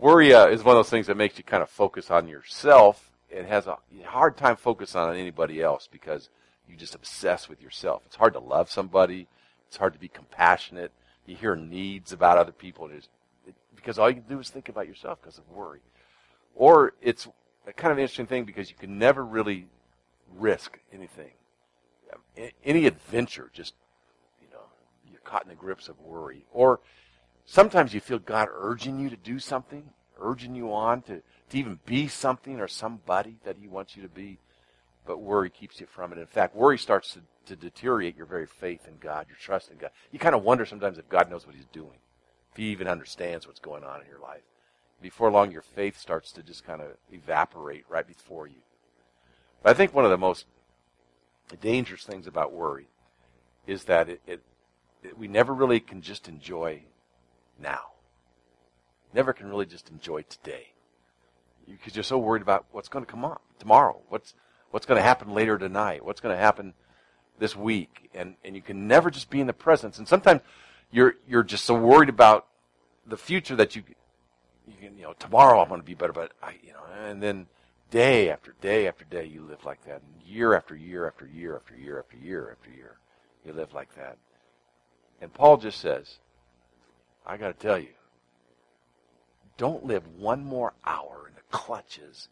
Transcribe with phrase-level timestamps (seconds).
[0.00, 3.10] Worry uh, is one of those things that makes you kind of focus on yourself.
[3.28, 3.76] It has a
[4.06, 6.30] hard time focusing on anybody else because
[6.66, 8.02] you just obsess with yourself.
[8.06, 9.28] It's hard to love somebody.
[9.68, 10.90] It's hard to be compassionate.
[11.26, 14.70] You hear needs about other people, and it, because all you can do is think
[14.70, 15.80] about yourself because of worry.
[16.54, 17.28] Or it's
[17.66, 19.66] a kind of interesting thing because you can never really
[20.34, 21.32] risk anything.
[22.64, 23.74] Any adventure, just,
[24.40, 24.64] you know,
[25.10, 26.46] you're caught in the grips of worry.
[26.52, 26.80] Or
[27.46, 31.80] sometimes you feel God urging you to do something, urging you on to, to even
[31.84, 34.38] be something or somebody that He wants you to be.
[35.06, 36.18] But worry keeps you from it.
[36.18, 39.78] In fact, worry starts to, to deteriorate your very faith in God, your trust in
[39.78, 39.90] God.
[40.12, 41.98] You kind of wonder sometimes if God knows what He's doing,
[42.50, 44.42] if He even understands what's going on in your life.
[45.00, 48.60] Before long, your faith starts to just kind of evaporate right before you.
[49.62, 50.46] But I think one of the most
[51.60, 52.88] dangerous things about worry
[53.66, 54.42] is that it, it,
[55.02, 56.82] it, we never really can just enjoy
[57.60, 57.92] now.
[59.12, 60.72] Never can really just enjoy today.
[61.68, 64.00] Because you're so worried about what's going to come up tomorrow.
[64.08, 64.34] What's
[64.70, 66.04] what's going to happen later tonight?
[66.04, 66.74] What's going to happen
[67.38, 68.10] this week?
[68.14, 69.98] And and you can never just be in the presence.
[69.98, 70.40] And sometimes
[70.90, 72.46] you're you're just so worried about
[73.06, 73.82] the future that you
[74.66, 77.22] you can you know tomorrow I'm going to be better, but I you know and
[77.22, 77.46] then
[77.90, 81.56] day after day after day you live like that, and year after year after year
[81.56, 82.96] after year after year after year
[83.44, 84.18] you live like that.
[85.20, 86.18] And Paul just says,
[87.30, 87.94] I got to tell you,
[89.56, 92.28] don't live one more hour in the clutches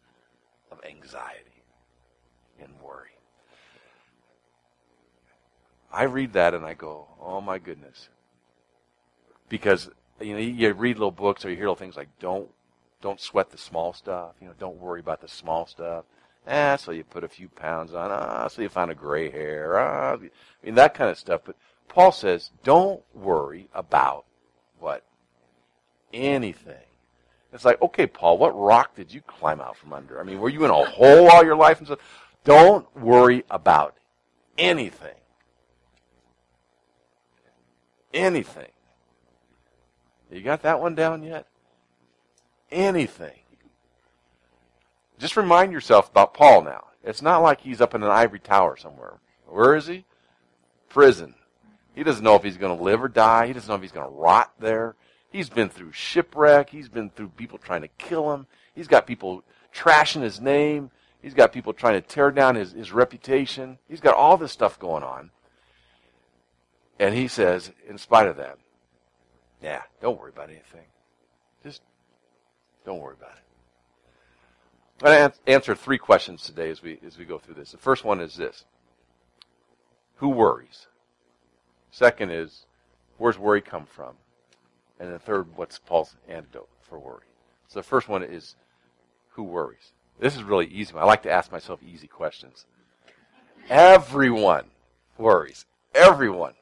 [0.69, 1.63] of anxiety
[2.61, 3.11] and worry.
[5.89, 8.09] I read that and I go, oh my goodness.
[9.47, 9.89] Because,
[10.19, 12.49] you know, you read little books or you hear little things like, don't,
[13.01, 14.33] don't sweat the small stuff.
[14.41, 16.03] You know, don't worry about the small stuff.
[16.45, 18.11] Ah, so you put a few pounds on.
[18.11, 19.79] Ah, so you find a gray hair.
[19.79, 20.17] Ah, I
[20.61, 21.41] mean, that kind of stuff.
[21.45, 21.55] But
[21.87, 24.25] Paul says, don't worry about
[24.79, 25.03] what?
[26.13, 26.75] Anything.
[27.51, 30.19] It's like, okay, Paul, what rock did you climb out from under?
[30.19, 31.99] I mean, were you in a hole all your life and stuff?
[32.43, 33.95] Don't worry about
[34.57, 35.15] anything.
[38.13, 38.69] Anything.
[40.31, 41.47] You got that one down yet?
[42.71, 43.39] Anything.
[45.17, 46.85] Just remind yourself about Paul now.
[47.03, 49.19] It's not like he's up in an ivory tower somewhere.
[49.47, 50.05] Where is he?
[50.87, 51.35] Prison.
[51.95, 53.47] He doesn't know if he's going to live or die.
[53.47, 54.95] He doesn't know if he's going to rot there.
[55.31, 56.69] He's been through shipwreck.
[56.69, 58.47] He's been through people trying to kill him.
[58.73, 60.91] He's got people trashing his name.
[61.21, 63.77] He's got people trying to tear down his, his reputation.
[63.87, 65.31] He's got all this stuff going on.
[66.97, 68.57] And he says, in spite of that,
[69.61, 70.85] yeah, don't worry about anything.
[71.63, 71.81] Just
[72.85, 73.43] don't worry about it.
[75.01, 77.71] I'm going to answer three questions today as we, as we go through this.
[77.71, 78.65] The first one is this
[80.15, 80.87] Who worries?
[81.91, 82.65] Second is,
[83.17, 84.13] where's worry come from?
[84.99, 87.23] And the third, what's Paul's antidote for worry?
[87.67, 88.55] So the first one is,
[89.29, 89.93] who worries?
[90.19, 90.93] This is really easy.
[90.95, 92.65] I like to ask myself easy questions.
[93.69, 94.65] Everyone
[95.17, 95.65] worries.
[95.95, 96.53] Everyone.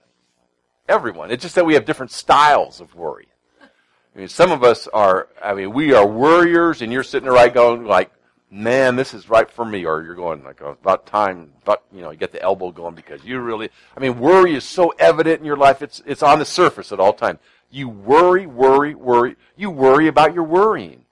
[0.88, 1.32] Everyone.
[1.32, 3.28] It's just that we have different styles of worry.
[3.62, 7.34] I mean, some of us are, I mean, we are worriers, and you're sitting there
[7.34, 8.12] right going, like,
[8.50, 9.86] man, this is right for me.
[9.86, 13.24] Or you're going, like, about time, but, you know, you get the elbow going because
[13.24, 16.46] you really, I mean, worry is so evident in your life, it's, it's on the
[16.46, 17.40] surface at all times.
[17.70, 19.36] You worry, worry, worry.
[19.58, 21.04] You worry about your worrying.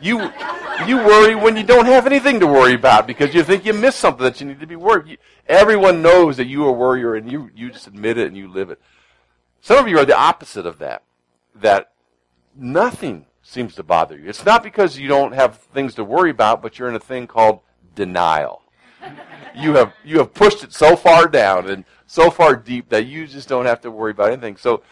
[0.00, 0.30] You,
[0.86, 4.00] you worry when you don't have anything to worry about because you think you missed
[4.00, 5.06] something that you need to be worried.
[5.06, 5.16] You,
[5.46, 8.48] everyone knows that you are a worrier and you, you just admit it and you
[8.48, 8.80] live it.
[9.62, 11.04] Some of you are the opposite of that.
[11.54, 11.92] That
[12.54, 14.28] nothing seems to bother you.
[14.28, 17.26] It's not because you don't have things to worry about, but you're in a thing
[17.26, 17.60] called
[17.94, 18.62] denial.
[19.54, 23.26] You have you have pushed it so far down and so far deep that you
[23.26, 24.56] just don't have to worry about anything.
[24.56, 24.82] So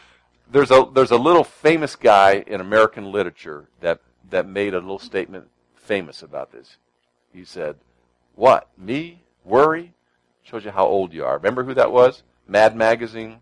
[0.50, 4.98] there's a there's a little famous guy in American literature that that made a little
[5.00, 6.76] statement famous about this.
[7.32, 7.76] He said,
[8.34, 9.94] "What me worry?"
[10.44, 11.36] Shows you how old you are.
[11.36, 12.22] Remember who that was?
[12.46, 13.38] Mad Magazine.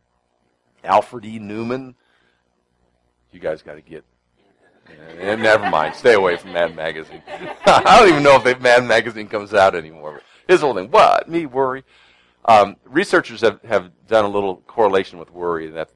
[0.84, 1.38] Alfred E.
[1.38, 1.94] Neuman.
[3.32, 4.04] You guys got to get.
[5.18, 5.94] Never mind.
[5.94, 7.22] Stay away from Mad Magazine.
[7.66, 10.22] I don't even know if Mad Magazine comes out anymore.
[10.48, 11.28] His whole thing, what?
[11.28, 11.84] Me worry?
[12.46, 15.90] Um, researchers have, have done a little correlation with worry that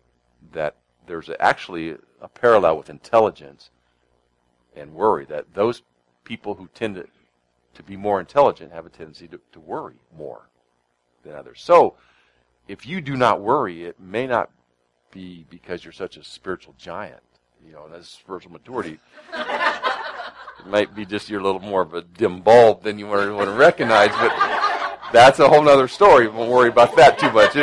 [0.52, 0.76] that
[1.06, 3.70] there's actually a parallel with intelligence
[4.74, 5.82] and worry, that those
[6.24, 7.06] people who tend to,
[7.74, 10.48] to be more intelligent have a tendency to, to worry more
[11.22, 11.60] than others.
[11.62, 11.94] So,
[12.66, 14.50] if you do not worry, it may not
[15.10, 17.20] be because you're such a spiritual giant.
[17.66, 18.98] You know, that's spiritual maturity.
[19.32, 23.22] it might be just you're a little more of a dim bulb than you want
[23.22, 24.32] to recognize, but
[25.12, 26.28] that's a whole other story.
[26.28, 27.54] Won't worry about that too much.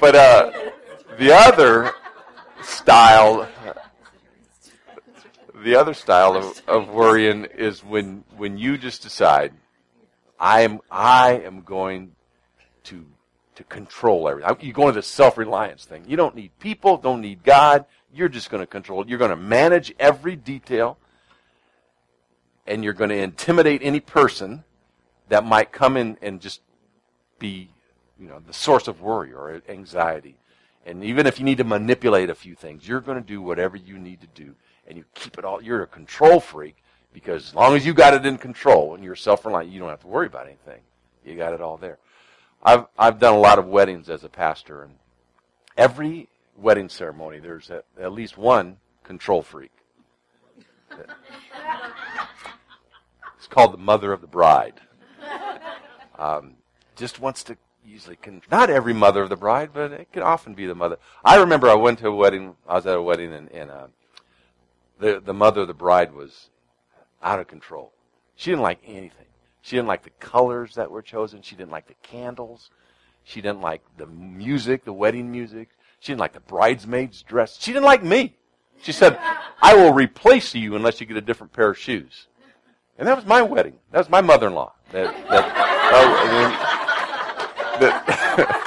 [0.00, 0.52] But uh,
[1.18, 1.92] the other
[2.62, 3.48] style
[5.62, 9.52] the other style of, of worrying is when when you just decide,
[10.38, 12.12] I am I am going
[12.84, 13.06] to
[13.56, 14.56] to control everything.
[14.60, 16.04] You go into the self reliance thing.
[16.06, 17.84] You don't need people, don't need God.
[18.14, 19.06] You're just going to control.
[19.06, 20.98] You're going to manage every detail,
[22.66, 24.64] and you're going to intimidate any person
[25.28, 26.60] that might come in and just
[27.38, 27.70] be,
[28.18, 30.36] you know, the source of worry or anxiety.
[30.86, 33.76] And even if you need to manipulate a few things, you're going to do whatever
[33.76, 34.54] you need to do,
[34.86, 35.60] and you keep it all.
[35.60, 36.76] You're a control freak
[37.12, 40.00] because as long as you got it in control and you're self-reliant, you don't have
[40.00, 40.80] to worry about anything.
[41.24, 41.98] You got it all there.
[42.66, 44.96] I've I've done a lot of weddings as a pastor, and
[45.76, 49.72] every wedding ceremony there's at, at least one control freak.
[53.38, 54.80] It's called the mother of the bride.
[56.18, 56.54] Um,
[56.96, 60.54] just wants to usually can not every mother of the bride, but it can often
[60.54, 60.96] be the mother.
[61.24, 62.56] I remember I went to a wedding.
[62.66, 63.86] I was at a wedding, and, and uh,
[64.98, 66.50] the the mother of the bride was
[67.22, 67.92] out of control.
[68.34, 69.25] She didn't like anything.
[69.66, 71.42] She didn't like the colors that were chosen.
[71.42, 72.70] She didn't like the candles.
[73.24, 75.70] She didn't like the music, the wedding music.
[75.98, 77.58] She didn't like the bridesmaids' dress.
[77.60, 78.36] She didn't like me.
[78.80, 79.18] She said,
[79.60, 82.28] "I will replace you unless you get a different pair of shoes."
[82.96, 83.80] And that was my wedding.
[83.90, 84.72] That was my mother-in-law.
[84.92, 85.50] That, that,
[87.82, 88.62] uh,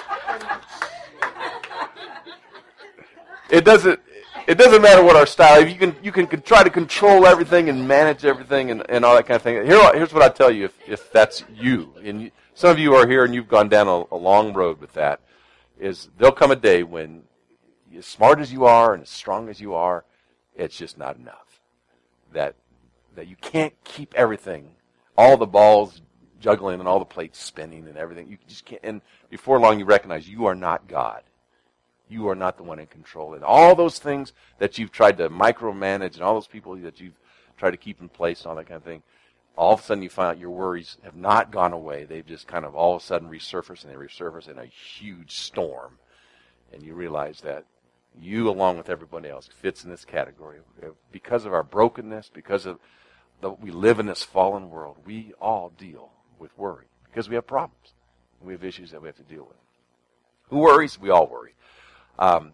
[3.50, 4.02] it doesn't
[4.48, 5.66] it doesn't matter what our style.
[5.66, 9.26] You can you can try to control everything and manage everything and, and all that
[9.26, 9.66] kind of thing.
[9.66, 12.96] Here, here's what I tell you: if if that's you, and you, some of you
[12.96, 15.22] are here and you've gone down a, a long road with that,
[15.80, 17.24] is there'll come a day when,
[17.98, 20.04] as smart as you are and as strong as you are,
[20.56, 21.62] it's just not enough.
[22.34, 22.56] That
[23.16, 24.70] that you can't keep everything,
[25.18, 26.02] all the balls
[26.40, 28.28] juggling and all the plates spinning and everything.
[28.28, 28.82] You just can't.
[28.84, 31.24] And before long, you recognize you are not God.
[32.10, 33.36] You are not the one in control.
[33.36, 37.20] And all those things that you've tried to micromanage and all those people that you've
[37.58, 39.04] tried to keep in place and all that kind of thing,
[39.56, 42.06] all of a sudden you find out your worries have not gone away.
[42.06, 45.38] They've just kind of all of a sudden resurfaced and they resurface in a huge
[45.40, 46.00] storm.
[46.74, 47.66] And you realize that
[48.20, 50.60] you, along with everybody else, fits in this category.
[51.12, 52.80] Because of our brokenness, because of
[53.42, 57.48] the, we live in this fallen world, we all deal with worry because we have
[57.48, 57.94] problems.
[58.42, 59.58] We have issues that we have to deal with.
[60.50, 61.00] Who worries?
[61.00, 61.54] We all worry.
[62.20, 62.52] Um,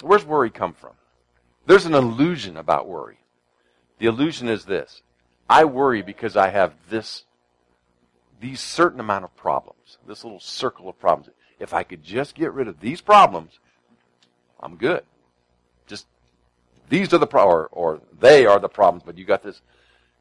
[0.00, 0.92] where's worry come from?
[1.66, 3.18] There's an illusion about worry.
[3.98, 5.02] The illusion is this.
[5.50, 7.24] I worry because I have this,
[8.40, 11.28] these certain amount of problems, this little circle of problems.
[11.58, 13.58] If I could just get rid of these problems,
[14.60, 15.02] I'm good.
[15.86, 16.06] Just,
[16.88, 19.60] these are the, pro- or, or they are the problems, but you got this.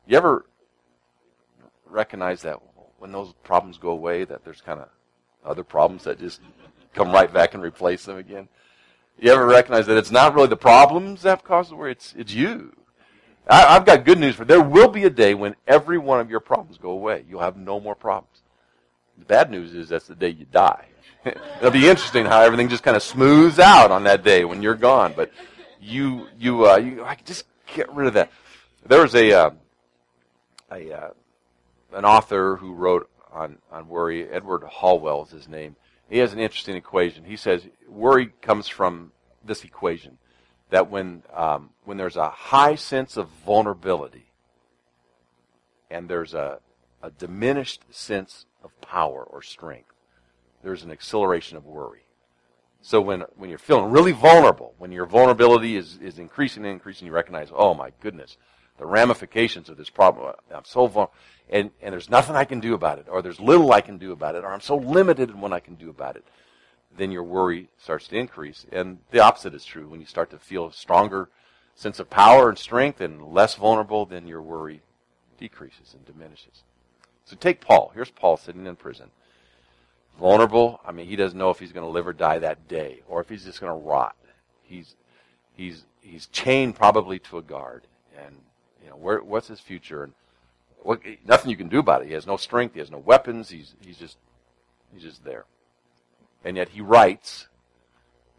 [0.07, 0.45] You ever
[1.85, 2.59] recognize that
[2.97, 4.89] when those problems go away, that there's kind of
[5.45, 6.41] other problems that just
[6.93, 8.47] come right back and replace them again.
[9.19, 12.33] You ever recognize that it's not really the problems that cause the worry, it's, it's
[12.33, 12.75] you.
[13.47, 14.47] I, have got good news for you.
[14.47, 17.25] There will be a day when every one of your problems go away.
[17.27, 18.41] You'll have no more problems.
[19.17, 20.85] The bad news is that's the day you die.
[21.25, 24.75] It'll be interesting how everything just kind of smooths out on that day when you're
[24.75, 25.13] gone.
[25.15, 25.31] But
[25.79, 27.45] you, you, uh, you, I just
[27.75, 28.31] get rid of that.
[28.87, 29.51] There was a, uh,
[30.71, 31.09] a, uh,
[31.93, 35.75] an author who wrote on, on worry, Edward Hallowell is his name.
[36.11, 37.23] He has an interesting equation.
[37.23, 39.13] He says worry comes from
[39.45, 40.17] this equation
[40.69, 44.25] that when, um, when there's a high sense of vulnerability
[45.89, 46.59] and there's a,
[47.01, 49.93] a diminished sense of power or strength,
[50.61, 52.05] there's an acceleration of worry.
[52.81, 57.07] So when, when you're feeling really vulnerable, when your vulnerability is, is increasing and increasing,
[57.07, 58.35] you recognize, oh my goodness,
[58.81, 60.33] the ramifications of this problem.
[60.51, 61.13] I'm so vulnerable
[61.51, 64.11] and, and there's nothing I can do about it, or there's little I can do
[64.11, 66.25] about it, or I'm so limited in what I can do about it,
[66.97, 68.65] then your worry starts to increase.
[68.71, 69.87] And the opposite is true.
[69.87, 71.29] When you start to feel a stronger
[71.75, 74.81] sense of power and strength and less vulnerable, then your worry
[75.37, 76.63] decreases and diminishes.
[77.25, 77.91] So take Paul.
[77.93, 79.11] Here's Paul sitting in prison.
[80.19, 80.81] Vulnerable.
[80.83, 83.21] I mean, he doesn't know if he's going to live or die that day, or
[83.21, 84.15] if he's just going to rot.
[84.63, 84.95] He's
[85.53, 88.37] he's he's chained probably to a guard, and
[88.83, 90.03] you know where, what's his future?
[90.03, 90.13] And
[90.83, 92.07] what, nothing you can do about it.
[92.07, 92.73] He has no strength.
[92.73, 93.49] He has no weapons.
[93.49, 94.17] He's, he's just,
[94.93, 95.45] he's just there.
[96.43, 97.47] And yet he writes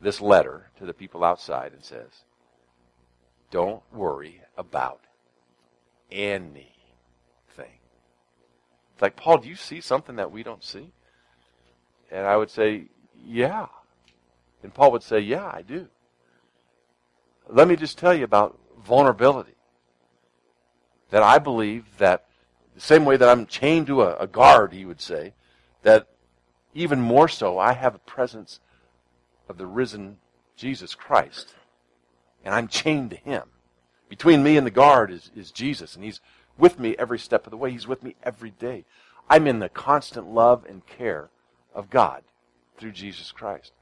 [0.00, 2.24] this letter to the people outside and says,
[3.50, 5.00] don't worry about
[6.10, 6.66] anything.
[7.56, 10.90] It's like, Paul, do you see something that we don't see?
[12.10, 12.86] And I would say,
[13.24, 13.66] yeah.
[14.62, 15.88] And Paul would say, yeah, I do.
[17.48, 19.54] Let me just tell you about vulnerability.
[21.12, 22.24] That I believe that
[22.74, 25.34] the same way that I'm chained to a, a guard, he would say,
[25.82, 26.08] that
[26.72, 28.60] even more so, I have a presence
[29.46, 30.16] of the risen
[30.56, 31.54] Jesus Christ.
[32.42, 33.42] And I'm chained to him.
[34.08, 36.20] Between me and the guard is, is Jesus, and he's
[36.56, 37.70] with me every step of the way.
[37.70, 38.86] He's with me every day.
[39.28, 41.28] I'm in the constant love and care
[41.74, 42.22] of God
[42.78, 43.72] through Jesus Christ.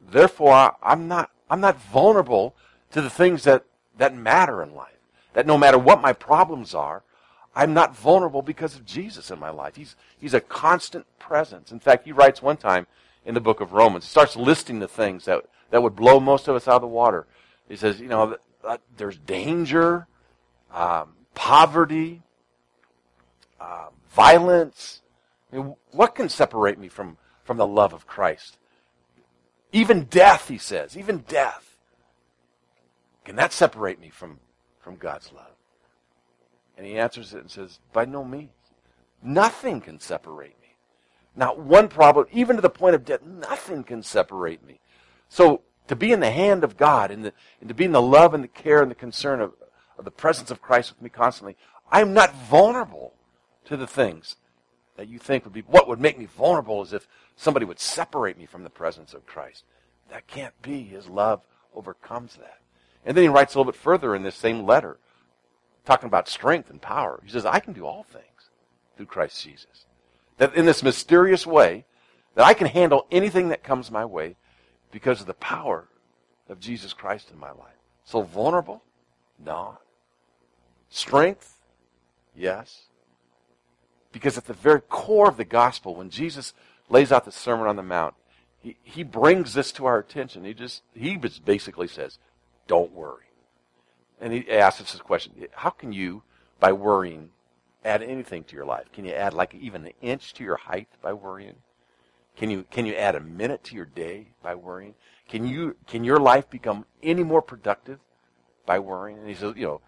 [0.00, 2.56] Therefore, I'm not, I'm not vulnerable
[2.92, 3.64] to the things that,
[3.98, 4.91] that matter in life.
[5.34, 7.02] That no matter what my problems are,
[7.54, 9.76] I'm not vulnerable because of Jesus in my life.
[9.76, 11.70] He's, he's a constant presence.
[11.70, 12.86] In fact, he writes one time
[13.24, 16.48] in the book of Romans, he starts listing the things that, that would blow most
[16.48, 17.26] of us out of the water.
[17.68, 18.36] He says, you know,
[18.96, 20.06] there's danger,
[20.72, 22.22] um, poverty,
[23.60, 25.02] uh, violence.
[25.52, 28.58] I mean, what can separate me from, from the love of Christ?
[29.72, 31.78] Even death, he says, even death.
[33.24, 34.40] Can that separate me from,
[34.82, 35.54] from God's love?
[36.76, 38.50] And he answers it and says, By no means.
[39.22, 40.76] Nothing can separate me.
[41.34, 44.80] Not one problem, even to the point of death, nothing can separate me.
[45.28, 48.02] So to be in the hand of God and, the, and to be in the
[48.02, 49.54] love and the care and the concern of,
[49.98, 51.56] of the presence of Christ with me constantly,
[51.90, 53.14] I'm not vulnerable
[53.66, 54.36] to the things
[54.96, 58.38] that you think would be what would make me vulnerable is if somebody would separate
[58.38, 59.64] me from the presence of Christ.
[60.10, 60.82] That can't be.
[60.82, 61.42] His love
[61.74, 62.61] overcomes that.
[63.04, 64.98] And then he writes a little bit further in this same letter,
[65.84, 67.20] talking about strength and power.
[67.24, 68.50] He says, I can do all things
[68.96, 69.86] through Christ Jesus.
[70.38, 71.84] That in this mysterious way,
[72.34, 74.36] that I can handle anything that comes my way
[74.90, 75.88] because of the power
[76.48, 77.74] of Jesus Christ in my life.
[78.04, 78.82] So vulnerable?
[79.44, 79.78] No.
[80.88, 81.58] Strength?
[82.36, 82.82] Yes.
[84.12, 86.52] Because at the very core of the gospel, when Jesus
[86.88, 88.14] lays out the Sermon on the Mount,
[88.60, 90.44] he, he brings this to our attention.
[90.44, 92.18] He just, he just basically says,
[92.66, 93.24] don't worry.
[94.20, 96.22] And he asks this question, how can you,
[96.60, 97.30] by worrying,
[97.84, 98.86] add anything to your life?
[98.92, 101.56] Can you add like even an inch to your height by worrying?
[102.36, 104.94] Can you, can you add a minute to your day by worrying?
[105.28, 107.98] Can you, can your life become any more productive
[108.64, 109.18] by worrying?
[109.18, 109.80] And he says, you know,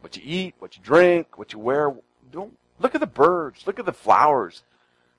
[0.00, 1.94] what you eat, what you drink, what you wear,
[2.32, 3.66] don't Look at the birds.
[3.66, 4.62] Look at the flowers.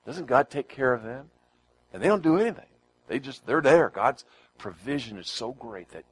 [0.05, 1.29] Doesn't God take care of them?
[1.91, 2.65] And they don't do anything.
[3.07, 3.89] They just, they're there.
[3.89, 4.25] God's
[4.57, 6.03] provision is so great that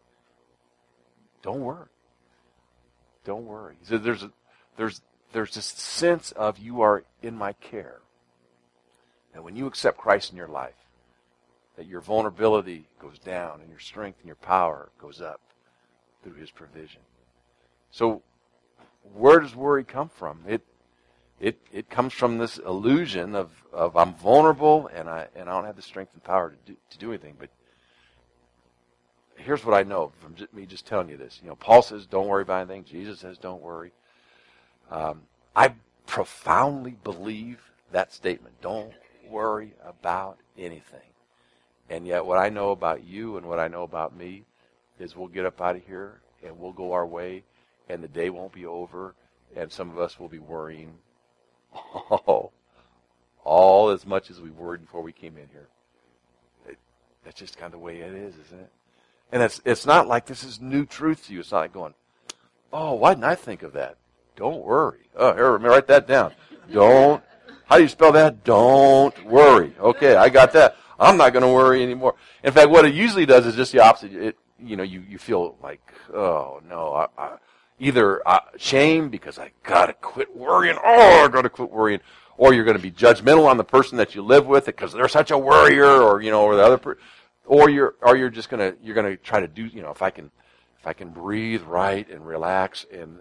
[1.46, 1.88] don't worry.
[3.24, 3.76] Don't worry.
[3.84, 4.32] So there's a,
[4.78, 8.00] there's, there's this sense of you are in my care.
[9.34, 10.74] And when you accept Christ in your life,
[11.78, 15.40] that your vulnerability goes down and your strength and your power goes up
[16.24, 17.02] through his provision.
[17.92, 18.24] So
[19.14, 20.40] where does worry come from?
[20.48, 20.64] It
[21.40, 25.66] it, it comes from this illusion of, of I'm vulnerable and I, and I don't
[25.66, 27.36] have the strength and power to do, to do anything.
[27.38, 27.50] But
[29.36, 31.40] here's what I know from me just telling you this.
[31.42, 32.86] You know, Paul says, don't worry about anything.
[32.86, 33.92] Jesus says, don't worry.
[34.90, 35.22] Um,
[35.56, 35.74] I
[36.06, 37.60] profoundly believe
[37.92, 38.56] that statement.
[38.62, 38.94] Don't
[39.30, 41.00] worry about anything.
[41.90, 44.44] And yet what I know about you and what I know about me
[45.00, 47.44] is we'll get up out of here and we'll go our way
[47.90, 49.14] and the day won't be over
[49.56, 50.96] and some of us will be worrying
[52.28, 52.52] Oh,
[53.44, 55.68] all as much as we worried before we came in here.
[56.68, 56.78] It,
[57.24, 58.72] that's just kind of the way it is, isn't it?
[59.32, 61.42] And it's it's not like this is new truth to you.
[61.42, 61.94] It's not like going,
[62.72, 63.98] oh, why didn't I think of that?
[64.36, 65.10] Don't worry.
[65.16, 66.34] Oh, here, write that down.
[66.72, 67.24] Don't.
[67.66, 68.44] How do you spell that?
[68.44, 69.74] Don't worry.
[69.80, 70.76] Okay, I got that.
[71.00, 72.16] I'm not going to worry anymore.
[72.44, 74.14] In fact, what it usually does is just the opposite.
[74.14, 75.82] It, you know, you, you feel like,
[76.14, 77.38] oh no, I, I,
[77.80, 80.78] either uh, shame because I gotta quit worrying.
[80.84, 82.00] Oh, I gotta quit worrying.
[82.38, 85.08] Or you're going to be judgmental on the person that you live with because they're
[85.08, 86.98] such a worrier, or you know, or the other, per-
[87.46, 90.10] or you're, or you're just gonna, you're gonna try to do, you know, if I
[90.10, 90.32] can,
[90.80, 93.20] if I can breathe right and relax and,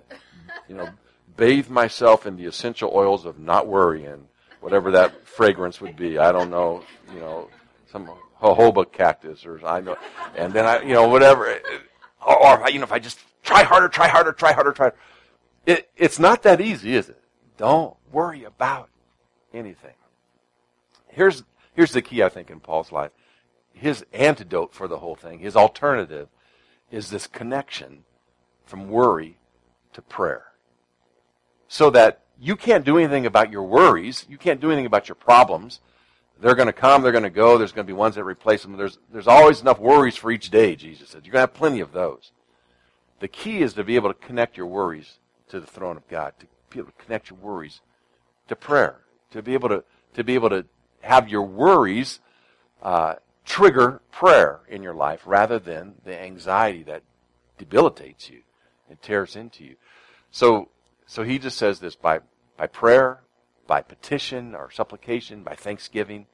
[0.68, 0.88] you know,
[1.36, 4.28] bathe myself in the essential oils of not worrying,
[4.60, 6.18] whatever that fragrance would be.
[6.18, 7.48] I don't know, you know,
[7.90, 9.96] some jojoba cactus or I know,
[10.36, 11.60] and then I, you know, whatever,
[12.26, 14.90] or, you know, if I just Try harder, try harder, try harder, try.
[15.66, 17.20] It, it's not that easy, is it?
[17.58, 18.88] Don't worry about
[19.52, 19.94] anything.
[21.08, 23.10] Here's, here's the key, I think, in Paul's life.
[23.74, 26.28] His antidote for the whole thing, his alternative,
[26.90, 28.04] is this connection
[28.64, 29.36] from worry
[29.92, 30.46] to prayer.
[31.68, 34.24] So that you can't do anything about your worries.
[34.28, 35.80] You can't do anything about your problems.
[36.40, 37.02] They're going to come.
[37.02, 37.58] They're going to go.
[37.58, 38.76] There's going to be ones that replace them.
[38.76, 41.24] There's, there's always enough worries for each day, Jesus said.
[41.24, 42.32] You're going to have plenty of those.
[43.20, 46.32] The key is to be able to connect your worries to the throne of God,
[46.40, 47.80] to be able to connect your worries
[48.48, 49.00] to prayer,
[49.30, 50.66] to be able to, to be able to
[51.00, 52.20] have your worries
[52.82, 57.02] uh, trigger prayer in your life rather than the anxiety that
[57.58, 58.40] debilitates you
[58.88, 59.76] and tears into you.
[60.30, 60.68] So,
[61.06, 62.20] so he just says this by,
[62.56, 63.20] by prayer,
[63.66, 66.26] by petition or supplication, by thanksgiving,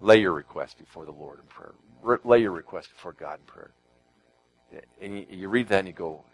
[0.00, 1.74] lay your request before the Lord in prayer.
[2.24, 3.72] Lay your request before God in prayer
[5.00, 6.24] and you, you read that and you go,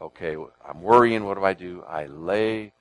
[0.00, 0.36] okay,
[0.66, 1.24] I'm worrying.
[1.24, 1.82] What do I do?
[1.86, 2.72] I lay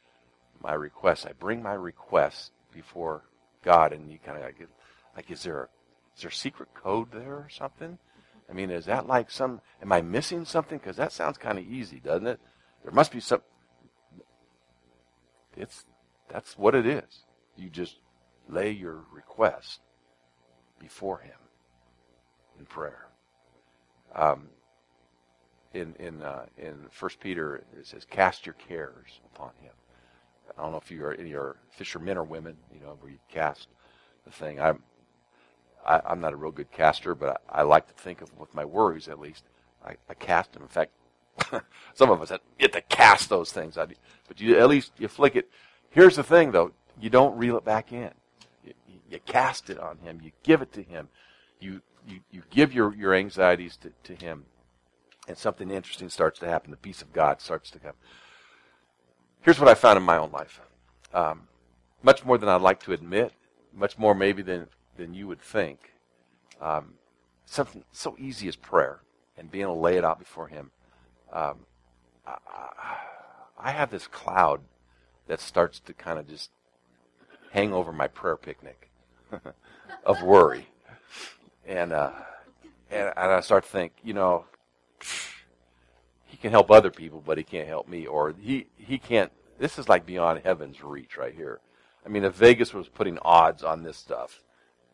[0.62, 1.26] my request.
[1.26, 3.24] I bring my request before
[3.64, 4.68] God, and you kind of like,
[5.18, 5.68] like, is there a,
[6.22, 7.98] there secret code there or something?
[8.50, 9.60] I mean, is that like some?
[9.82, 10.78] Am I missing something?
[10.78, 12.40] Because that sounds kind of easy, doesn't it?
[12.84, 13.42] There must be some.
[15.58, 15.84] It's
[16.30, 17.26] that's what it is.
[17.58, 17.98] You just
[18.48, 19.82] lay your request
[20.80, 21.40] before Him
[22.60, 23.08] in prayer.
[24.16, 24.48] Um,
[25.74, 29.74] in in uh, in First Peter, it says, "Cast your cares upon Him."
[30.58, 33.20] I don't know if you are any are fishermen or women, you know, where you
[33.30, 33.68] cast
[34.24, 34.62] the thing.
[34.62, 34.82] I'm
[35.88, 38.54] I, I'm not a real good caster, but I, I like to think of with
[38.54, 39.44] my worries at least.
[39.86, 40.64] I, I cast them.
[40.64, 40.92] In fact,
[41.94, 43.78] some of us get to cast those things.
[43.78, 43.86] I,
[44.28, 45.50] but you at least you flick it.
[45.90, 48.12] Here's the thing, though: you don't reel it back in.
[48.66, 48.74] You,
[49.10, 50.20] you cast it on Him.
[50.22, 51.10] You give it to Him.
[51.60, 54.46] You you, you give your, your anxieties to, to Him,
[55.28, 56.72] and something interesting starts to happen.
[56.72, 57.94] The peace of God starts to come.
[59.42, 60.62] Here's what I found in my own life.
[61.14, 61.48] Um,
[62.02, 63.34] much more than I'd like to admit,
[63.74, 64.68] much more maybe than,
[64.98, 65.94] than you would think.
[66.62, 66.94] Um,
[67.46, 69.00] something so easy as prayer
[69.38, 70.72] and being able to lay it out before Him.
[71.32, 71.66] Um,
[72.26, 72.38] I,
[73.60, 74.62] I have this cloud
[75.28, 76.50] that starts to kind of just
[77.52, 78.90] hang over my prayer picnic
[80.06, 80.68] of worry
[81.68, 82.12] and uh,
[82.90, 84.46] and, and I start to think, you know,
[86.26, 89.32] he can help other people, but he can't help me, or he he can't.
[89.60, 91.60] This is like beyond heaven's reach right here.
[92.06, 94.42] I mean, if Vegas was putting odds on this stuff,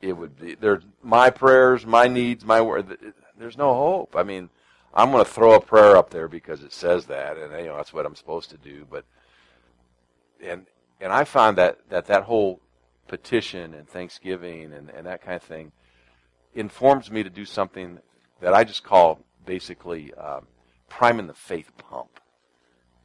[0.04, 2.98] it would be there's my prayers, my needs, my word.
[3.38, 4.16] There's no hope.
[4.16, 4.50] I mean,
[4.94, 7.78] I'm going to throw a prayer up there because it says that, and you know
[7.78, 8.86] that's what I'm supposed to do.
[8.90, 9.06] But
[10.44, 10.66] and
[11.00, 12.60] and I found that that that whole
[13.08, 15.72] petition and thanksgiving and, and that kind of thing
[16.54, 18.00] informs me to do something
[18.42, 20.48] that I just call basically um,
[20.90, 22.20] priming the faith pump.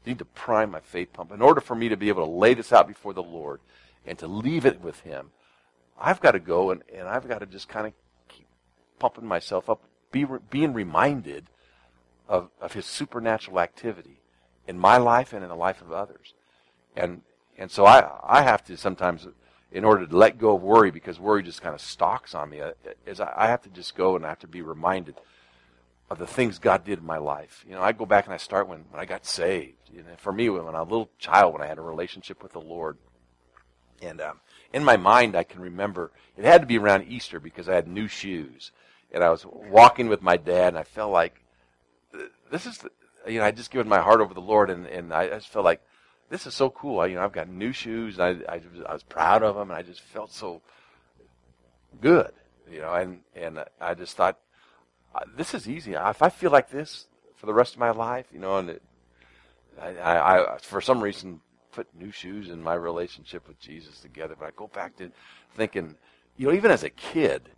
[0.04, 1.32] I need to prime my faith pump.
[1.32, 3.60] In order for me to be able to lay this out before the Lord
[4.06, 5.30] and to leave it with Him,
[6.00, 7.92] I've got to go and, and I've got to just kind of
[8.28, 8.46] keep
[8.98, 9.82] pumping myself up,
[10.12, 11.46] be, being reminded
[12.28, 14.20] of, of His supernatural activity
[14.66, 16.34] in my life and in the life of others.
[16.96, 17.22] And,
[17.56, 19.26] and so I, I have to sometimes
[19.70, 22.60] in order to let go of worry because worry just kind of stalks on me
[22.60, 22.72] uh,
[23.06, 25.16] is I have to just go and I have to be reminded
[26.10, 27.64] of the things God did in my life.
[27.68, 29.90] You know, I go back and I start when, when I got saved.
[29.92, 32.42] You know, for me, when I was a little child, when I had a relationship
[32.42, 32.96] with the Lord,
[34.02, 34.40] and um,
[34.72, 37.88] in my mind, I can remember it had to be around Easter because I had
[37.88, 38.72] new shoes,
[39.12, 41.42] and I was walking with my dad, and I felt like
[42.50, 42.90] this is, the,
[43.26, 45.64] you know, I just given my heart over the Lord, and and I just felt
[45.64, 45.80] like
[46.30, 47.00] this is so cool.
[47.00, 48.18] I, you know, I've got new shoes.
[48.18, 50.62] and I, I, I was proud of them, and I just felt so
[52.00, 52.32] good.
[52.70, 54.38] You know, and and I just thought,
[55.14, 55.94] uh, this is easy.
[55.94, 57.06] If I feel like this
[57.36, 58.82] for the rest of my life, you know, and it,
[59.80, 61.40] I, I, I for some reason
[61.78, 64.34] put new shoes in my relationship with Jesus together.
[64.36, 65.12] But I go back to
[65.54, 65.94] thinking,
[66.36, 67.50] you know, even as a kid,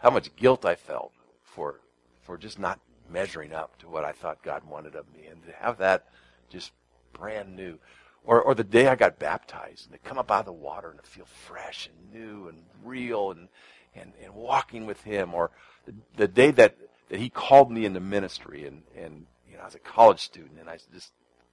[0.00, 1.12] how much guilt I felt
[1.44, 1.80] for
[2.22, 5.52] for just not measuring up to what I thought God wanted of me, and to
[5.52, 6.06] have that
[6.48, 6.72] just
[7.12, 7.78] brand new.
[8.24, 10.90] Or, or the day I got baptized and to come up out of the water
[10.90, 13.48] and to feel fresh and new and real and,
[13.94, 15.34] and, and walking with him.
[15.34, 15.50] Or
[15.86, 16.76] the, the day that,
[17.08, 20.58] that he called me into ministry and, and you know, I was a college student
[20.60, 21.12] and I just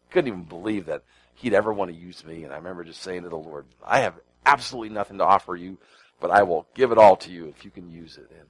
[0.09, 1.03] couldn't even believe that
[1.35, 2.43] he'd ever want to use me.
[2.43, 5.77] And I remember just saying to the Lord, I have absolutely nothing to offer you,
[6.19, 8.29] but I will give it all to you if you can use it.
[8.31, 8.47] And,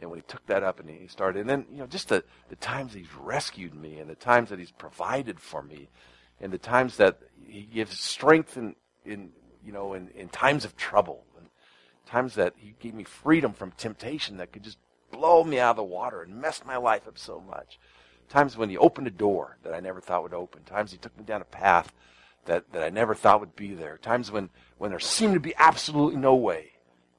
[0.00, 2.24] and when he took that up and he started, and then, you know, just the,
[2.48, 5.88] the times he's rescued me and the times that he's provided for me
[6.40, 9.30] and the times that he gives strength in, in
[9.64, 11.48] you know, in, in times of trouble, and
[12.06, 14.78] times that he gave me freedom from temptation that could just
[15.10, 17.78] blow me out of the water and mess my life up so much.
[18.34, 20.64] Times when he opened a door that I never thought would open.
[20.64, 21.92] Times he took me down a path
[22.46, 23.96] that, that I never thought would be there.
[23.96, 26.72] Times when, when there seemed to be absolutely no way,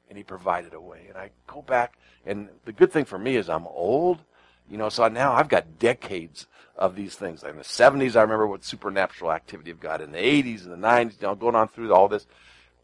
[0.10, 1.06] and he provided a way.
[1.08, 4.24] And I go back, and the good thing for me is I'm old,
[4.70, 7.44] you know, so now I've got decades of these things.
[7.44, 10.02] In the 70s, I remember what supernatural activity of God.
[10.02, 12.28] In the 80s and the 90s, you know, going on through all this.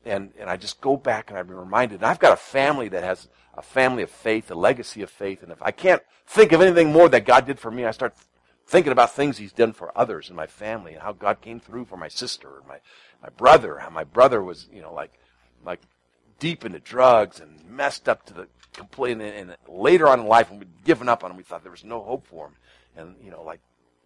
[0.06, 1.96] And, and I just go back and been reminded.
[1.96, 5.44] And I've got a family that has a family of faith, a legacy of faith.
[5.44, 8.16] And if I can't think of anything more that God did for me, I start
[8.66, 11.86] thinking about things He's done for others in my family and how God came through
[11.86, 12.78] for my sister and my,
[13.22, 13.80] my brother.
[13.80, 15.14] How my brother was, you know, like,
[15.64, 15.82] like
[16.40, 19.12] deep into drugs and messed up to the complete.
[19.12, 21.72] And, and later on in life, when we'd given up on him, we thought there
[21.72, 22.56] was no hope for him.
[22.96, 23.60] And, you know, like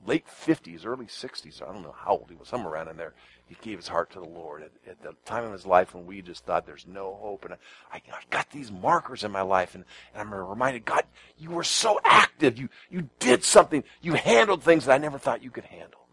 [0.05, 1.61] late 50s, early 60s.
[1.61, 3.13] I don't know how old he was, somewhere around in there.
[3.47, 6.05] He gave his heart to the Lord at, at the time of his life when
[6.05, 7.45] we just thought there's no hope.
[7.45, 7.55] And
[7.91, 11.03] I, I got these markers in my life, and, and I'm reminded, God,
[11.37, 12.57] you were so active.
[12.57, 13.83] You, you did something.
[14.01, 16.07] You handled things that I never thought you could handle.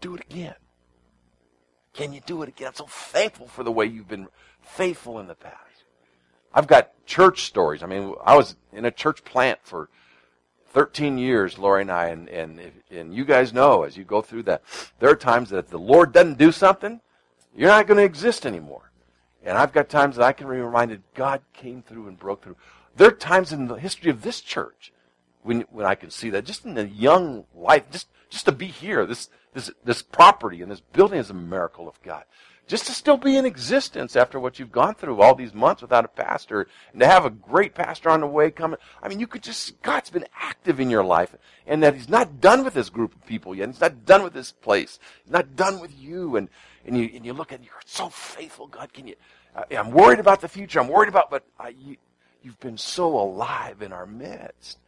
[0.00, 0.54] do it again?
[1.92, 2.68] Can you do it again?
[2.68, 4.28] I'm so thankful for the way you've been
[4.60, 5.56] faithful in the past.
[6.52, 7.82] I've got church stories.
[7.82, 9.88] I mean, I was in a church plant for
[10.76, 12.60] 13 years, Lori and I, and, and,
[12.90, 14.62] and you guys know as you go through that,
[14.98, 17.00] there are times that if the Lord doesn't do something,
[17.56, 18.92] you're not going to exist anymore.
[19.42, 22.56] And I've got times that I can be reminded God came through and broke through.
[22.94, 24.92] There are times in the history of this church
[25.42, 28.66] when, when I can see that, just in the young life, just, just to be
[28.66, 32.24] here, this, this, this property and this building is a miracle of God.
[32.66, 36.04] Just to still be in existence after what you've gone through all these months without
[36.04, 38.78] a pastor, and to have a great pastor on the way coming.
[39.00, 42.40] I mean, you could just, God's been active in your life, and that He's not
[42.40, 43.68] done with this group of people yet.
[43.68, 44.98] He's not done with this place.
[45.22, 46.34] He's not done with you.
[46.34, 46.48] And,
[46.84, 48.92] and you, and you look at, you're so faithful, God.
[48.92, 49.14] Can you,
[49.70, 50.80] I'm worried about the future.
[50.80, 51.96] I'm worried about, but I, you,
[52.42, 54.78] you've been so alive in our midst.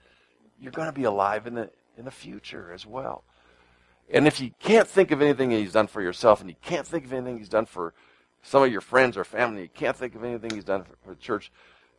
[0.61, 3.23] You're going to be alive in the, in the future as well.
[4.11, 7.05] And if you can't think of anything he's done for yourself, and you can't think
[7.05, 7.93] of anything he's done for
[8.43, 11.21] some of your friends or family, you can't think of anything he's done for the
[11.21, 11.53] church,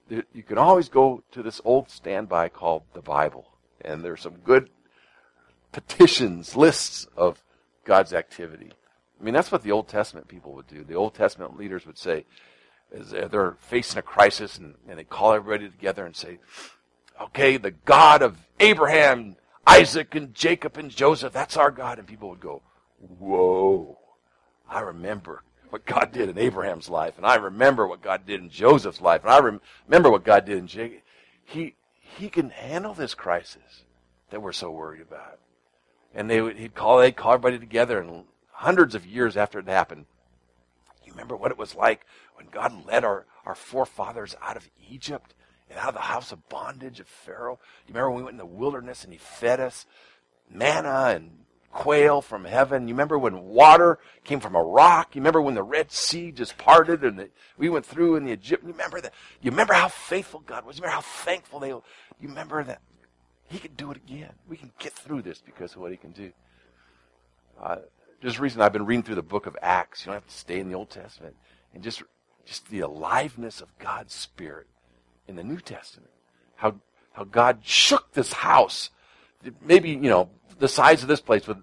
[0.09, 3.51] you can always go to this old standby called the Bible.
[3.81, 4.69] And there's some good
[5.71, 7.43] petitions, lists of
[7.85, 8.71] God's activity.
[9.19, 10.83] I mean, that's what the Old Testament people would do.
[10.83, 12.25] The Old Testament leaders would say,
[12.91, 16.39] as they're facing a crisis, and, and they call everybody together and say,
[17.21, 19.35] okay, the God of Abraham,
[19.67, 21.99] Isaac and Jacob and Joseph, that's our God.
[21.99, 22.61] And people would go,
[22.99, 23.97] whoa,
[24.69, 28.49] I remember what God did in Abraham's life, and I remember what God did in
[28.49, 31.01] Joseph's life, and I rem- remember what God did in Jacob.
[31.43, 33.83] He, he can handle this crisis
[34.31, 35.39] that we're so worried about.
[36.13, 39.67] And they would, he'd call, they'd call everybody together, and hundreds of years after it
[39.67, 40.05] happened,
[41.05, 45.33] you remember what it was like when God led our, our forefathers out of Egypt?
[45.69, 47.59] And out of the house of bondage of Pharaoh.
[47.87, 49.85] You remember when we went in the wilderness and he fed us
[50.49, 51.31] manna and
[51.71, 52.87] quail from heaven?
[52.87, 55.15] You remember when water came from a rock?
[55.15, 58.31] You remember when the Red Sea just parted and the, we went through in the
[58.31, 58.63] Egypt?
[58.63, 59.13] You remember that?
[59.41, 60.77] You remember how faithful God was?
[60.77, 61.81] You remember how thankful they were?
[62.19, 62.81] You remember that?
[63.47, 64.33] He can do it again.
[64.47, 66.31] We can get through this because of what he can do.
[67.61, 67.77] Uh,
[68.21, 70.01] just recently, I've been reading through the book of Acts.
[70.01, 71.35] You don't have to stay in the Old Testament.
[71.73, 72.03] And just,
[72.45, 74.67] just the aliveness of God's Spirit
[75.29, 76.09] in the New Testament.
[76.55, 76.75] How,
[77.13, 78.89] how God shook this house.
[79.61, 81.57] Maybe, you know, the size of this place with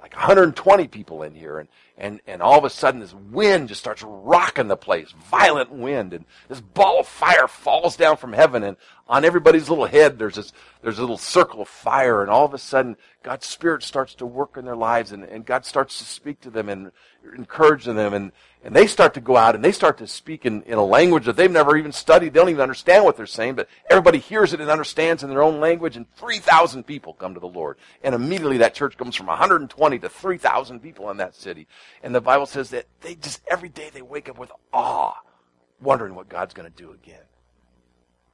[0.00, 3.80] like 120 people in here and, and, and all of a sudden this wind just
[3.80, 8.62] starts rocking the place, violent wind, and this ball of fire falls down from heaven
[8.62, 12.46] and on everybody's little head there's this, there's a little circle of fire and all
[12.46, 15.98] of a sudden God's Spirit starts to work in their lives and, and God starts
[15.98, 16.90] to speak to them and
[17.36, 20.62] encourage them and, and they start to go out and they start to speak in,
[20.64, 22.34] in a language that they've never even studied.
[22.34, 25.42] They don't even understand what they're saying, but everybody hears it and understands in their
[25.42, 27.78] own language, and 3,000 people come to the Lord.
[28.02, 31.66] And immediately that church comes from 120 to 3,000 people in that city.
[32.02, 35.14] And the Bible says that they just, every day they wake up with awe,
[35.80, 37.24] wondering what God's going to do again.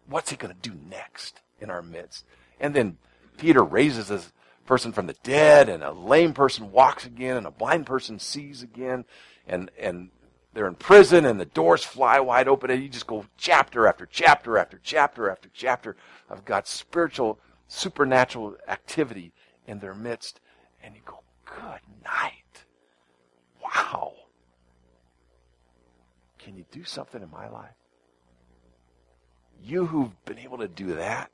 [0.09, 2.25] What's he going to do next in our midst?
[2.59, 2.99] And then
[3.39, 4.33] Peter raises this
[4.67, 8.65] person from the dead, and a lame person walks again, and a blind person sees
[8.65, 9.05] again
[9.47, 10.11] and and
[10.57, 14.07] they're in prison and the doors fly wide open and you just go chapter after
[14.07, 15.97] chapter after chapter after chapter
[16.31, 17.39] of God's spiritual
[17.69, 19.33] supernatural activity
[19.67, 20.41] in their midst.
[20.83, 22.65] And you go good night.
[23.63, 24.15] Wow.
[26.39, 27.75] Can you do something in my life?
[29.63, 31.31] You who've been able to do that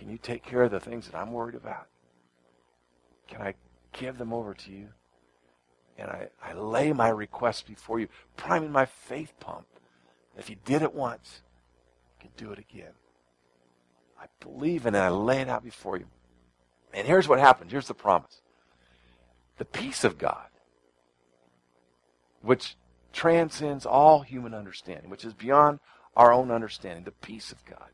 [0.00, 1.86] can you take care of the things that I'm worried about?
[3.28, 3.54] Can I
[3.92, 4.88] give them over to you
[6.00, 9.66] and I, I lay my request before you, priming my faith pump.
[10.36, 11.42] If you did it once,
[12.18, 12.92] you can do it again.
[14.20, 14.98] I believe in it.
[14.98, 16.06] I lay it out before you.
[16.92, 17.70] And here's what happens.
[17.70, 18.40] Here's the promise.
[19.58, 20.48] The peace of God,
[22.42, 22.76] which
[23.12, 25.80] transcends all human understanding, which is beyond
[26.16, 27.90] our own understanding, the peace of God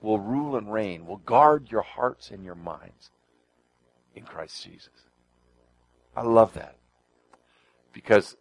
[0.00, 3.10] will rule and reign, will guard your hearts and your minds
[4.14, 4.90] in Christ Jesus.
[6.16, 6.76] I love that.
[7.94, 8.36] Because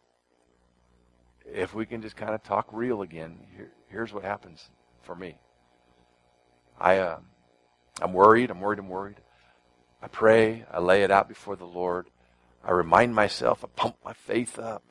[1.46, 4.70] if we can just kind of talk real again, here, here's what happens
[5.04, 5.38] for me.
[6.78, 7.20] I, uh,
[8.02, 8.50] I'm worried.
[8.50, 8.80] I'm worried.
[8.80, 9.18] I'm worried.
[10.02, 10.66] I pray.
[10.70, 12.08] I lay it out before the Lord.
[12.64, 13.64] I remind myself.
[13.64, 14.84] I pump my faith up,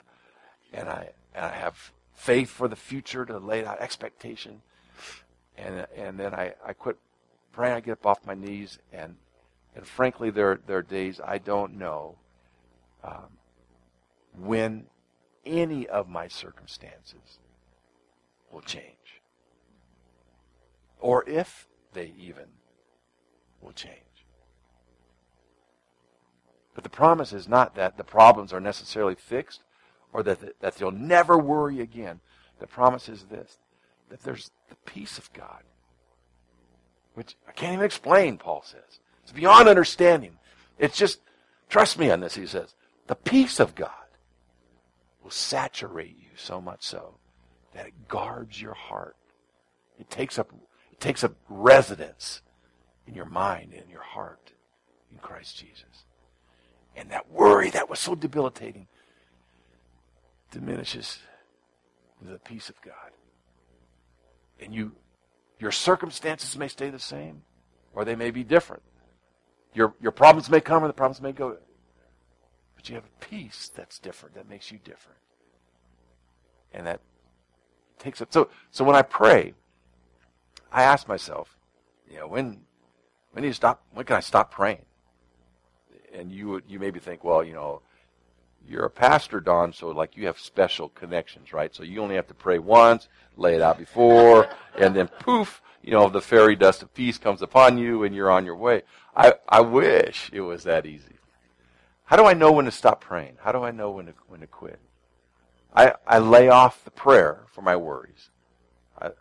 [0.72, 4.62] and I and I have faith for the future to lay out expectation,
[5.56, 6.96] and and then I, I quit
[7.52, 7.74] praying.
[7.74, 9.16] I get up off my knees, and
[9.74, 12.16] and frankly, there there are days I don't know.
[13.02, 13.38] Um,
[14.36, 14.86] when
[15.44, 17.38] any of my circumstances
[18.50, 19.20] will change.
[21.00, 22.46] Or if they even
[23.60, 23.96] will change.
[26.74, 29.62] But the promise is not that the problems are necessarily fixed
[30.12, 32.20] or that, that you'll never worry again.
[32.60, 33.58] The promise is this
[34.08, 35.62] that there's the peace of God,
[37.14, 39.00] which I can't even explain, Paul says.
[39.22, 40.36] It's beyond understanding.
[40.78, 41.20] It's just,
[41.70, 42.74] trust me on this, he says.
[43.06, 44.01] The peace of God
[45.22, 47.18] will saturate you so much so
[47.74, 49.16] that it guards your heart.
[49.98, 50.52] It takes up,
[50.90, 52.42] it takes up residence
[53.06, 54.52] in your mind and your heart
[55.10, 56.04] in Christ Jesus.
[56.96, 58.86] And that worry that was so debilitating
[60.50, 61.18] diminishes
[62.20, 63.10] the peace of God.
[64.60, 64.92] And you,
[65.58, 67.42] your circumstances may stay the same,
[67.94, 68.82] or they may be different.
[69.74, 71.56] Your, your problems may come or the problems may go.
[72.82, 75.18] But you have a peace that's different, that makes you different.
[76.74, 77.00] And that
[78.00, 79.54] takes up So, so when I pray,
[80.72, 81.56] I ask myself,
[82.10, 82.62] you know, when,
[83.30, 84.84] when do you stop, when can I stop praying?
[86.12, 87.82] And you you maybe think, well, you know,
[88.66, 91.72] you're a pastor, Don, so like you have special connections, right?
[91.72, 95.92] So you only have to pray once, lay it out before, and then poof, you
[95.92, 98.82] know, the fairy dust of peace comes upon you and you're on your way.
[99.14, 101.18] I, I wish it was that easy.
[102.12, 103.38] How do I know when to stop praying?
[103.40, 104.78] How do I know when to, when to quit?
[105.74, 108.28] I, I lay off the prayer for my worries.
[109.00, 109.12] I,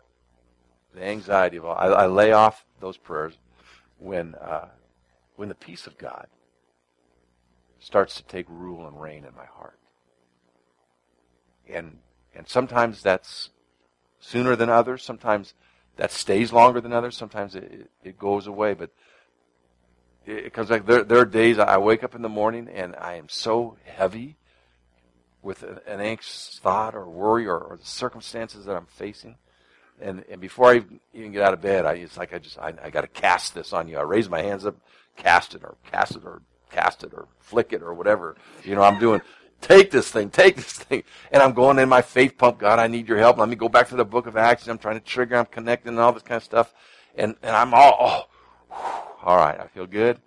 [0.94, 3.38] the anxiety of all, I, I lay off those prayers
[3.98, 4.68] when, uh,
[5.36, 6.26] when the peace of God
[7.78, 9.78] starts to take rule and reign in my heart.
[11.66, 11.96] And,
[12.34, 13.48] and sometimes that's
[14.20, 15.02] sooner than others.
[15.02, 15.54] Sometimes
[15.96, 17.16] that stays longer than others.
[17.16, 18.74] Sometimes it, it goes away.
[18.74, 18.90] But
[20.52, 23.28] comes like there, there are days I wake up in the morning and I am
[23.28, 24.36] so heavy
[25.42, 29.36] with an, an anxious thought or worry or, or, the circumstances that I'm facing.
[30.00, 30.82] And, and before I
[31.12, 33.54] even get out of bed, I, it's like I just, I, I got to cast
[33.54, 33.98] this on you.
[33.98, 34.76] I raise my hands up,
[35.16, 38.36] cast it or cast it or cast it or flick it or whatever.
[38.64, 39.20] You know, I'm doing,
[39.60, 41.02] take this thing, take this thing.
[41.30, 42.58] And I'm going in my faith pump.
[42.58, 43.38] God, I need your help.
[43.38, 44.68] Let me go back to the book of Acts.
[44.68, 46.72] I'm trying to trigger, I'm connecting and all this kind of stuff.
[47.16, 48.24] And, and I'm all, oh,
[48.70, 50.18] whew, all right, I feel good.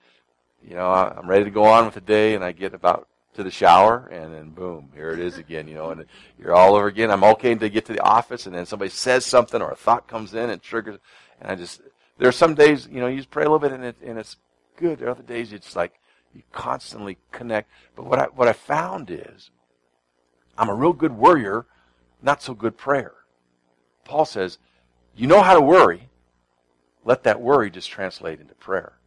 [0.68, 3.44] You know, I'm ready to go on with the day and I get about to
[3.44, 6.06] the shower and then boom, here it is again, you know, and
[6.40, 7.12] you're all over again.
[7.12, 10.08] I'm okay to get to the office and then somebody says something or a thought
[10.08, 10.98] comes in and triggers
[11.42, 11.82] and I just,
[12.18, 14.18] there are some days, you know, you just pray a little bit and, it, and
[14.18, 14.38] it's
[14.78, 15.00] good.
[15.00, 16.00] There are other days it's like,
[16.34, 17.70] you constantly connect.
[17.96, 19.52] But what I, what I found is
[20.58, 21.66] I'm a real good worrier,
[22.22, 23.14] not so good prayer.
[24.04, 24.58] Paul says,
[25.16, 26.10] you know how to worry.
[27.06, 28.98] Let that worry just translate into prayer.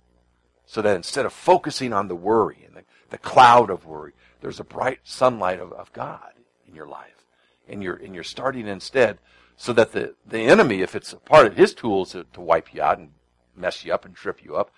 [0.65, 4.61] So that instead of focusing on the worry and the, the cloud of worry, there's
[4.61, 6.33] a bright sunlight of, of God
[6.67, 7.27] in your life.
[7.69, 9.19] And you're, and you're starting instead
[9.57, 12.73] so that the, the enemy, if it's a part of his tools to, to wipe
[12.73, 13.11] you out and
[13.57, 14.71] mess you up and trip you up,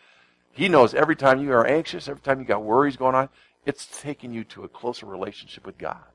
[0.50, 3.28] he knows every time you are anxious, every time you got worries going on,
[3.66, 6.09] it's taking you to a closer relationship with God.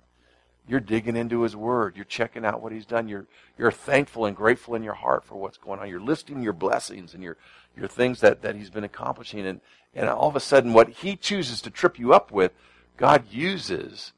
[0.67, 1.95] You're digging into His Word.
[1.95, 3.07] You're checking out what He's done.
[3.07, 5.89] You're, you're thankful and grateful in your heart for what's going on.
[5.89, 7.37] You're listing your blessings and your,
[7.77, 9.45] your things that, that He's been accomplishing.
[9.45, 9.61] And,
[9.93, 12.51] and all of a sudden, what He chooses to trip you up with,
[12.97, 14.13] God uses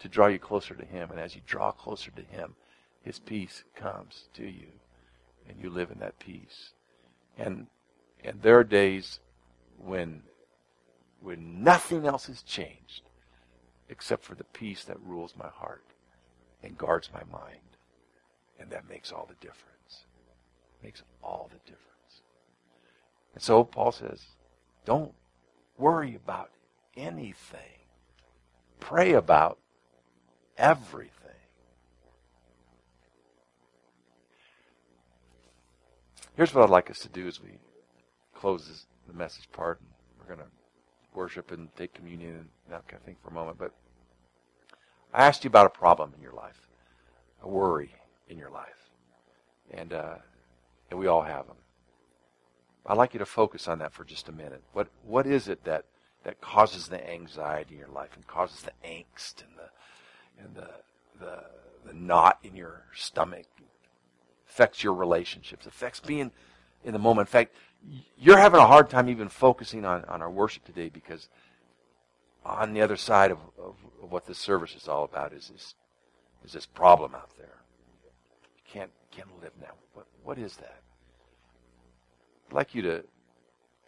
[0.00, 1.10] to draw you closer to Him.
[1.10, 2.54] And as you draw closer to Him,
[3.02, 4.66] His peace comes to you.
[5.48, 6.70] And you live in that peace.
[7.38, 7.68] And,
[8.24, 9.20] and there are days
[9.78, 10.22] when,
[11.20, 13.02] when nothing else has changed
[13.88, 15.84] except for the peace that rules my heart
[16.62, 17.60] and guards my mind.
[18.58, 20.06] And that makes all the difference.
[20.82, 22.22] Makes all the difference.
[23.34, 24.24] And so Paul says,
[24.84, 25.12] don't
[25.78, 26.50] worry about
[26.96, 27.60] anything.
[28.80, 29.58] Pray about
[30.56, 31.12] everything.
[36.34, 37.58] Here's what I'd like us to do as we
[38.34, 39.80] close this the message part.
[39.80, 40.52] And we're going to
[41.16, 43.58] worship and take communion and that kind of thing for a moment.
[43.58, 43.72] But
[45.12, 46.68] I asked you about a problem in your life,
[47.42, 47.94] a worry
[48.28, 48.90] in your life,
[49.70, 50.16] and uh,
[50.90, 51.56] and we all have them.
[52.86, 54.62] I'd like you to focus on that for just a minute.
[54.72, 55.86] What what is it that
[56.24, 60.68] that causes the anxiety in your life and causes the angst and the and the
[61.18, 61.44] the,
[61.86, 63.46] the knot in your stomach
[64.48, 66.30] affects your relationships, affects being
[66.84, 67.28] in the moment.
[67.28, 67.54] In fact,
[68.18, 71.28] you're having a hard time even focusing on, on our worship today because
[72.44, 75.74] on the other side of, of, of what this service is all about is this
[76.44, 77.56] is this problem out there.
[78.56, 79.72] You can't can't live now.
[79.94, 80.80] What what is that?
[82.48, 83.04] I'd like you to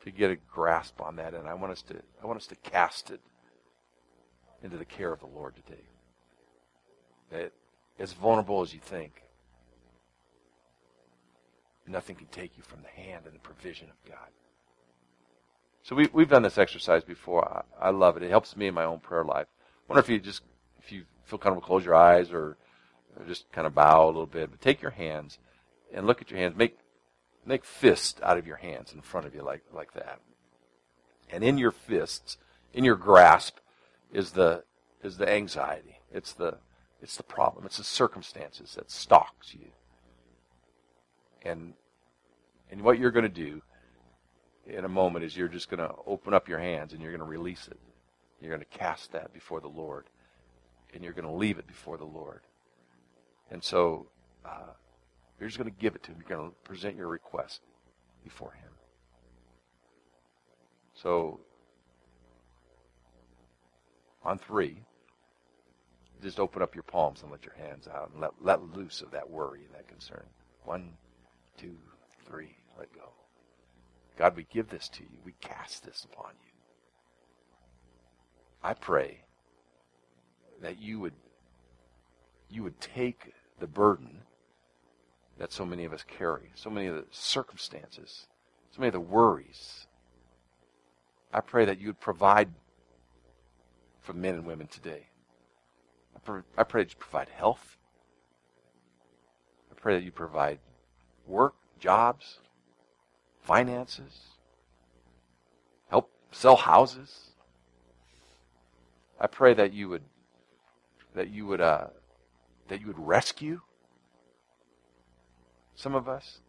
[0.05, 2.57] to get a grasp on that, and I want us to I want us to
[2.57, 3.21] cast it
[4.63, 5.83] into the care of the Lord today.
[7.31, 7.53] That
[7.99, 9.23] as vulnerable as you think,
[11.89, 14.29] Nothing can take you from the hand and the provision of God.
[15.83, 17.65] So we, we've done this exercise before.
[17.81, 18.23] I, I love it.
[18.23, 19.47] It helps me in my own prayer life.
[19.49, 20.43] I wonder if you just,
[20.79, 22.59] if you feel comfortable, close your eyes or,
[23.17, 24.51] or just kind of bow a little bit.
[24.51, 25.39] But take your hands
[25.93, 26.57] and look at your hands.
[26.57, 26.77] Make,
[27.47, 30.21] make fists out of your hands in front of you like, like that.
[31.31, 32.37] And in your fists,
[32.75, 33.57] in your grasp,
[34.13, 34.65] is the,
[35.03, 36.01] is the anxiety.
[36.13, 36.59] It's the,
[37.01, 37.65] it's the problem.
[37.65, 39.69] It's the circumstances that stalks you.
[41.43, 41.75] And,
[42.71, 43.63] and what you're going to do
[44.67, 47.21] in a moment is you're just going to open up your hands and you're going
[47.21, 47.79] to release it.
[48.41, 50.07] You're going to cast that before the Lord.
[50.95, 52.41] And you're going to leave it before the Lord.
[53.51, 54.07] And so
[54.45, 54.73] uh,
[55.39, 56.19] you're just going to give it to Him.
[56.21, 57.63] You're going to present your request
[58.25, 58.71] before Him.
[60.95, 61.41] So
[64.25, 64.79] on three,
[66.23, 69.13] just open up your palms and let your hands out and let, let loose of
[69.13, 70.25] that worry and that concern.
[70.65, 70.93] One,
[71.59, 71.77] two,
[72.27, 73.13] three, let go.
[74.17, 75.19] God, we give this to you.
[75.25, 76.53] We cast this upon you.
[78.63, 79.21] I pray
[80.61, 81.15] that you would
[82.51, 84.23] you would take the burden
[85.39, 88.27] that so many of us carry, so many of the circumstances,
[88.71, 89.87] so many of the worries.
[91.33, 92.49] I pray that you would provide
[94.01, 95.09] for men and women today.
[96.57, 97.77] I pray that you provide health.
[99.71, 100.59] I pray that you provide
[101.29, 102.39] work, jobs,
[103.43, 104.29] finances,
[105.91, 107.31] help sell houses.
[109.21, 110.03] I pray that you would
[111.15, 111.89] that you would uh,
[112.69, 113.61] that you would rescue
[115.75, 116.41] some of us.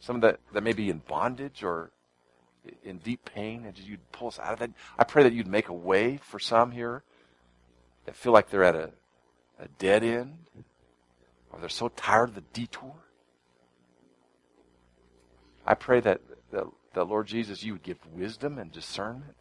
[0.00, 1.90] Some that, that may be in bondage or
[2.82, 4.70] in deep pain, and you'd pull us out of that.
[4.98, 7.02] I pray that you'd make a way for some here
[8.04, 8.90] that feel like they're at a,
[9.58, 10.36] a dead end,
[11.54, 12.94] or they're so tired of the detour.
[15.64, 19.36] I pray that, that Lord Jesus, you would give wisdom and discernment,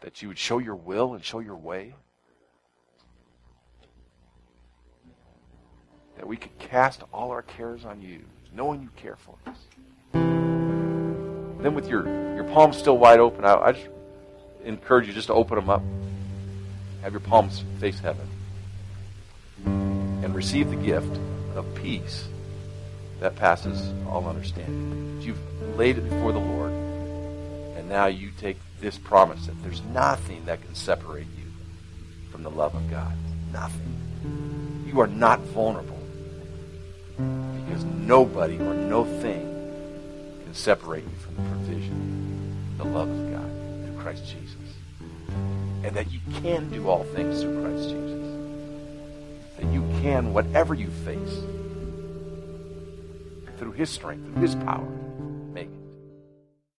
[0.00, 1.94] that you would show your will and show your way.
[6.16, 8.20] That we could cast all our cares on you,
[8.54, 9.58] knowing you care for us.
[10.12, 12.06] Then with your,
[12.36, 13.88] your palms still wide open, I, I just
[14.64, 15.82] encourage you just to open them up.
[17.02, 18.28] Have your palms face heaven.
[20.24, 21.18] And receive the gift
[21.54, 22.26] of peace
[23.20, 25.20] that passes all understanding.
[25.20, 25.38] You've
[25.76, 26.72] laid it before the Lord,
[27.76, 31.52] and now you take this promise that there's nothing that can separate you
[32.32, 33.14] from the love of God.
[33.52, 34.84] Nothing.
[34.86, 36.00] You are not vulnerable
[37.16, 39.42] because nobody or no thing
[40.42, 43.50] can separate you from the provision, the love of God
[43.84, 44.56] through Christ Jesus.
[45.82, 48.23] And that you can do all things through Christ Jesus.
[49.58, 51.40] That you can, whatever you face,
[53.58, 54.88] through his strength, through his power,